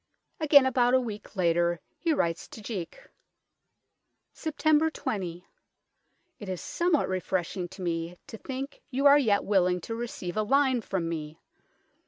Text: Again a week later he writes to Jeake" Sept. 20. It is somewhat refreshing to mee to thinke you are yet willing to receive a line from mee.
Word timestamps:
Again 0.39 0.65
a 0.65 0.99
week 0.99 1.35
later 1.35 1.79
he 1.99 2.11
writes 2.11 2.47
to 2.47 2.59
Jeake" 2.63 3.05
Sept. 4.35 4.93
20. 4.93 5.45
It 6.39 6.49
is 6.49 6.59
somewhat 6.59 7.07
refreshing 7.07 7.67
to 7.67 7.83
mee 7.83 8.17
to 8.25 8.35
thinke 8.39 8.81
you 8.89 9.05
are 9.05 9.19
yet 9.19 9.43
willing 9.43 9.79
to 9.81 9.93
receive 9.93 10.35
a 10.37 10.41
line 10.41 10.81
from 10.81 11.07
mee. 11.07 11.37